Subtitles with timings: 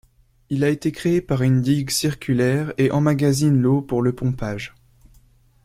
[0.49, 4.73] Il a été créé par une digue circulaire et emmagasine l'eau pour le pompage.